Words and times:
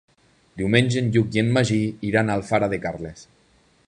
Diumenge 0.61 0.97
en 1.03 1.11
Lluc 1.17 1.37
i 1.39 1.43
en 1.43 1.51
Magí 1.57 1.79
iran 2.13 2.31
a 2.35 2.39
Alfara 2.41 2.71
de 2.73 2.81
Carles. 2.87 3.23